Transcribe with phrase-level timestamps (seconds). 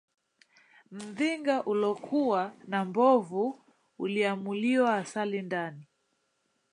[1.05, 3.43] Ndhinga ulokuva na mbuvo
[3.99, 5.85] uliamuliwa asali ndani.